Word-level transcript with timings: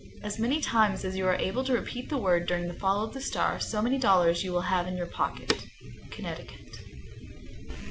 As 0.23 0.39
many 0.39 0.59
times 0.61 1.05
as 1.05 1.15
you 1.15 1.27
are 1.27 1.35
able 1.35 1.63
to 1.63 1.73
repeat 1.73 2.09
the 2.09 2.17
word 2.17 2.47
during 2.47 2.67
the 2.67 2.73
fall 2.73 3.03
of 3.05 3.13
the 3.13 3.21
star, 3.21 3.59
so 3.59 3.83
many 3.83 3.99
dollars 3.99 4.43
you 4.43 4.51
will 4.51 4.61
have 4.61 4.87
in 4.87 4.97
your 4.97 5.05
pocket. 5.05 5.55
_Connecticut. 6.09 6.79